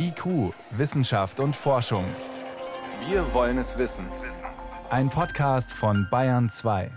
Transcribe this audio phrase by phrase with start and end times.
[0.00, 2.04] IQ, Wissenschaft und Forschung.
[3.08, 4.06] Wir wollen es wissen.
[4.90, 6.92] Ein Podcast von Bayern 2.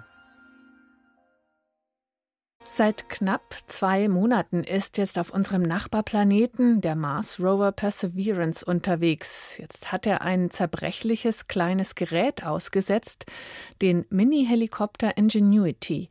[2.64, 9.57] Seit knapp zwei Monaten ist jetzt auf unserem Nachbarplaneten der Mars Rover Perseverance unterwegs.
[9.57, 13.25] Jetzt hat er ein zerbrechliches kleines Gerät ausgesetzt,
[13.81, 16.07] den Mini-Helikopter Ingenuity.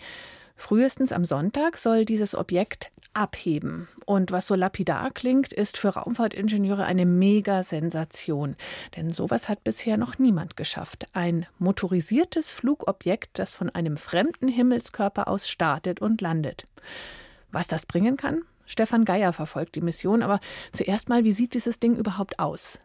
[0.61, 3.89] Frühestens am Sonntag soll dieses Objekt abheben.
[4.05, 8.57] Und was so lapidar klingt, ist für Raumfahrtingenieure eine Mega-Sensation.
[8.95, 11.09] Denn sowas hat bisher noch niemand geschafft.
[11.15, 16.67] Ein motorisiertes Flugobjekt, das von einem fremden Himmelskörper aus startet und landet.
[17.51, 18.43] Was das bringen kann?
[18.67, 20.41] Stefan Geier verfolgt die Mission, aber
[20.73, 22.81] zuerst mal, wie sieht dieses Ding überhaupt aus?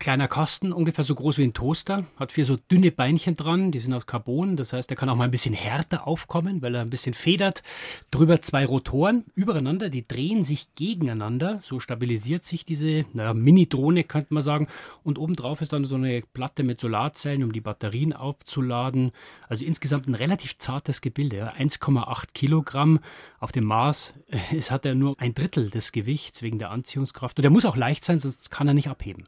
[0.00, 3.80] Kleiner Kasten, ungefähr so groß wie ein Toaster, hat vier so dünne Beinchen dran, die
[3.80, 6.80] sind aus Carbon, das heißt, er kann auch mal ein bisschen härter aufkommen, weil er
[6.80, 7.62] ein bisschen federt.
[8.10, 14.32] Drüber zwei Rotoren übereinander, die drehen sich gegeneinander, so stabilisiert sich diese naja, Mini-Drohne, könnte
[14.32, 14.68] man sagen.
[15.02, 19.12] Und obendrauf ist dann so eine Platte mit Solarzellen, um die Batterien aufzuladen.
[19.50, 23.00] Also insgesamt ein relativ zartes Gebilde, 1,8 Kilogramm.
[23.38, 24.14] Auf dem Mars
[24.50, 27.36] es hat er nur ein Drittel des Gewichts wegen der Anziehungskraft.
[27.36, 29.26] Und er muss auch leicht sein, sonst kann er nicht abheben.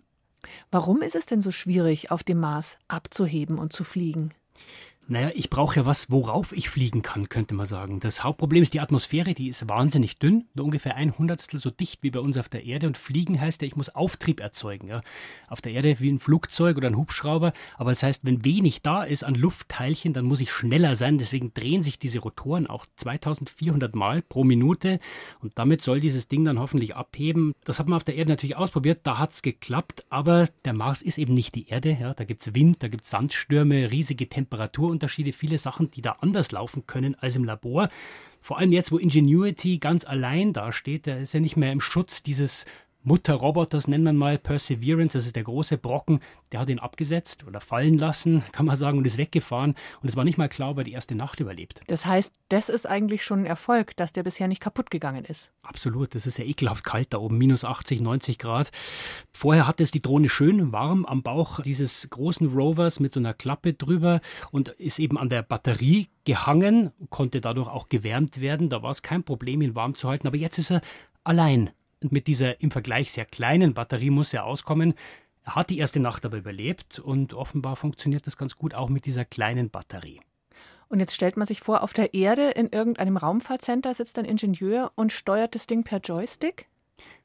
[0.70, 4.32] Warum ist es denn so schwierig, auf dem Mars abzuheben und zu fliegen?
[5.08, 7.98] Naja, ich brauche ja was, worauf ich fliegen kann, könnte man sagen.
[7.98, 12.04] Das Hauptproblem ist die Atmosphäre, die ist wahnsinnig dünn, nur ungefähr ein Hundertstel so dicht
[12.04, 12.86] wie bei uns auf der Erde.
[12.86, 14.86] Und fliegen heißt ja, ich muss Auftrieb erzeugen.
[14.86, 15.02] Ja.
[15.48, 17.52] Auf der Erde wie ein Flugzeug oder ein Hubschrauber.
[17.76, 21.18] Aber das heißt, wenn wenig da ist an Luftteilchen, dann muss ich schneller sein.
[21.18, 25.00] Deswegen drehen sich diese Rotoren auch 2400 Mal pro Minute.
[25.40, 27.54] Und damit soll dieses Ding dann hoffentlich abheben.
[27.64, 29.00] Das hat man auf der Erde natürlich ausprobiert.
[29.02, 30.06] Da hat es geklappt.
[30.10, 31.98] Aber der Mars ist eben nicht die Erde.
[32.00, 32.14] Ja.
[32.14, 36.12] Da gibt es Wind, da gibt es Sandstürme, riesige Temperatur Unterschiede, viele Sachen, die da
[36.20, 37.88] anders laufen können als im Labor.
[38.40, 42.22] Vor allem jetzt, wo Ingenuity ganz allein dasteht, der ist ja nicht mehr im Schutz
[42.22, 42.64] dieses
[43.04, 46.20] Mutterroboters, nennen wir mal Perseverance, das ist der große Brocken,
[46.52, 49.74] der hat ihn abgesetzt oder fallen lassen, kann man sagen, und ist weggefahren.
[50.02, 51.80] Und es war nicht mal klar, ob er die erste Nacht überlebt.
[51.88, 55.50] Das heißt, das ist eigentlich schon ein Erfolg, dass der bisher nicht kaputt gegangen ist.
[55.62, 58.70] Absolut, das ist ja ekelhaft kalt da oben, minus 80, 90 Grad.
[59.32, 63.34] Vorher hatte es die Drohne schön warm am Bauch dieses großen Rovers mit so einer
[63.34, 64.20] Klappe drüber
[64.52, 68.68] und ist eben an der Batterie gehangen, konnte dadurch auch gewärmt werden.
[68.68, 70.28] Da war es kein Problem, ihn warm zu halten.
[70.28, 70.82] Aber jetzt ist er
[71.24, 71.70] allein
[72.10, 74.94] mit dieser im Vergleich sehr kleinen Batterie muss er auskommen.
[75.44, 79.06] Er hat die erste Nacht aber überlebt und offenbar funktioniert das ganz gut auch mit
[79.06, 80.20] dieser kleinen Batterie.
[80.88, 84.92] Und jetzt stellt man sich vor, auf der Erde in irgendeinem Raumfahrtcenter sitzt ein Ingenieur
[84.94, 86.68] und steuert das Ding per Joystick?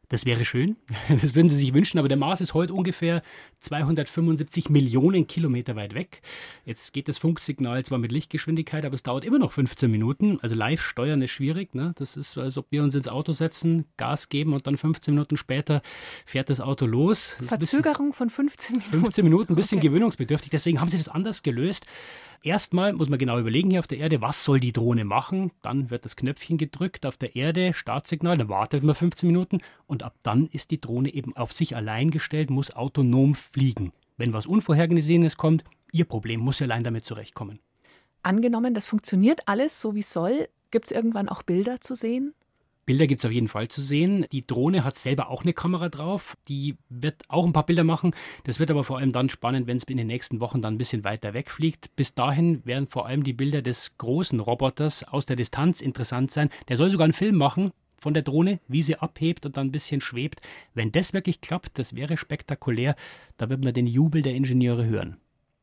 [0.09, 0.78] Das wäre schön,
[1.09, 3.22] das würden Sie sich wünschen, aber der Mars ist heute ungefähr
[3.59, 6.22] 275 Millionen Kilometer weit weg.
[6.63, 10.40] Jetzt geht das Funksignal zwar mit Lichtgeschwindigkeit, aber es dauert immer noch 15 Minuten.
[10.41, 11.75] Also live steuern ist schwierig.
[11.75, 11.94] Ne?
[11.97, 15.35] Das ist, als ob wir uns ins Auto setzen, Gas geben und dann 15 Minuten
[15.35, 15.81] später
[16.25, 17.35] fährt das Auto los.
[17.39, 19.00] Das Verzögerung von 15 Minuten.
[19.01, 19.89] 15 Minuten, ein bisschen okay.
[19.89, 20.51] gewöhnungsbedürftig.
[20.51, 21.85] Deswegen haben sie das anders gelöst.
[22.44, 25.52] Erstmal muss man genau überlegen hier auf der Erde, was soll die Drohne machen?
[25.62, 30.03] Dann wird das Knöpfchen gedrückt auf der Erde, Startsignal, dann wartet man 15 Minuten und
[30.03, 33.92] ab dann ist die Drohne eben auf sich allein gestellt, muss autonom fliegen.
[34.18, 37.59] Wenn was Unvorhergesehenes kommt, ihr Problem, muss sie allein damit zurechtkommen.
[38.24, 42.34] Angenommen, das funktioniert alles so wie soll, gibt es irgendwann auch Bilder zu sehen?
[42.88, 44.25] Bilder gibt es auf jeden Fall zu sehen.
[44.31, 46.38] Die Drohne hat selber auch eine Kamera drauf.
[46.48, 48.16] Die wird auch ein paar Bilder machen.
[48.46, 50.78] Das wird aber vor allem dann spannend, wenn es in den nächsten Wochen dann ein
[50.78, 51.94] bisschen weiter wegfliegt.
[51.98, 56.50] Bis dahin werden vor allem die Bilder des großen Roboters aus der Distanz interessant sein.
[56.70, 59.72] Der soll sogar einen Film machen von der Drohne, wie sie abhebt und dann ein
[59.72, 60.40] bisschen schwebt.
[60.74, 62.96] Wenn das wirklich klappt, das wäre spektakulär.
[63.36, 65.18] Da wird man den Jubel der Ingenieure hören.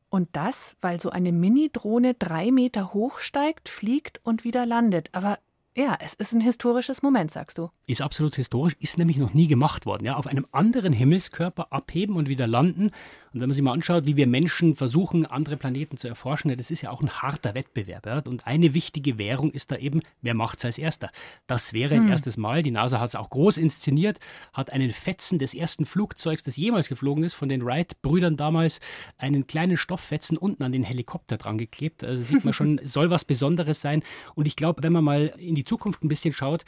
[0.09, 5.09] Und das, weil so eine Mini-Drohne drei Meter hoch steigt, fliegt und wieder landet.
[5.11, 5.39] Aber
[5.77, 7.69] ja, es ist ein historisches Moment, sagst du.
[7.85, 10.05] Ist absolut historisch, ist nämlich noch nie gemacht worden.
[10.05, 12.91] Ja, auf einem anderen Himmelskörper abheben und wieder landen.
[13.35, 16.71] Und wenn man sich mal anschaut, wie wir Menschen versuchen, andere Planeten zu erforschen, das
[16.71, 18.05] ist ja auch ein harter Wettbewerb.
[18.05, 18.19] Ja?
[18.19, 21.11] Und eine wichtige Währung ist da eben, wer macht es als erster?
[21.45, 22.11] Das wäre ein hm.
[22.11, 22.63] erstes Mal.
[22.63, 24.19] Die NASA hat es auch groß inszeniert,
[24.53, 28.79] hat einen Fetzen des ersten Flugzeugs, das jemals geflogen ist, von den Wright-Brüdern damals,
[29.17, 32.05] einen kleinen Stofffetzen unten an den Helikopter dran geklebt.
[32.05, 34.01] Also sieht man schon, soll was Besonderes sein.
[34.35, 36.63] Und ich glaube, wenn man mal in die Zukunft ein bisschen schaut,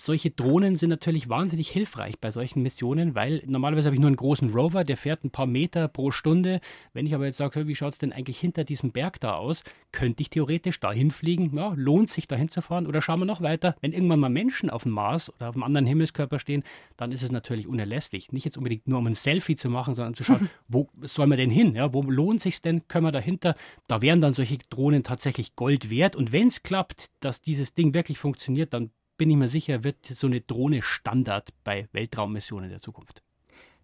[0.00, 4.16] solche Drohnen sind natürlich wahnsinnig hilfreich bei solchen Missionen, weil normalerweise habe ich nur einen
[4.16, 6.60] großen Rover, der fährt ein paar Meter pro Stunde.
[6.94, 9.62] Wenn ich aber jetzt sage, wie schaut es denn eigentlich hinter diesem Berg da aus,
[9.92, 11.54] könnte ich theoretisch dahin fliegen.
[11.54, 12.86] Ja, lohnt sich dahin zu fahren?
[12.86, 15.64] Oder schauen wir noch weiter, wenn irgendwann mal Menschen auf dem Mars oder auf einem
[15.64, 16.64] anderen Himmelskörper stehen,
[16.96, 18.32] dann ist es natürlich unerlässlich.
[18.32, 21.36] Nicht jetzt unbedingt nur um ein Selfie zu machen, sondern zu schauen, wo soll man
[21.36, 21.74] denn hin?
[21.74, 22.88] Ja, wo lohnt sich denn?
[22.88, 23.54] Können wir dahinter?
[23.86, 26.16] Da wären dann solche Drohnen tatsächlich Gold wert.
[26.16, 30.06] Und wenn es klappt, dass dieses Ding wirklich funktioniert, dann bin ich mir sicher, wird
[30.06, 33.22] so eine Drohne Standard bei Weltraummissionen der Zukunft.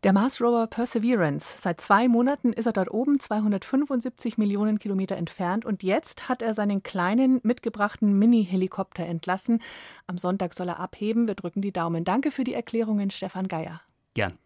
[0.03, 1.61] Der Mars Rover Perseverance.
[1.61, 5.67] Seit zwei Monaten ist er dort oben, 275 Millionen Kilometer entfernt.
[5.67, 9.61] Und jetzt hat er seinen kleinen mitgebrachten Mini-Helikopter entlassen.
[10.07, 11.27] Am Sonntag soll er abheben.
[11.27, 12.07] Wir drücken die Daumen.
[12.07, 13.83] Danke für die Erklärungen, Stefan Geier.
[14.15, 14.39] Gern.